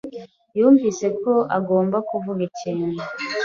yumvise 0.57 1.05
ko 1.21 1.33
agomba 1.57 1.97
kuvuga 2.09 2.41
ikintu. 2.49 3.01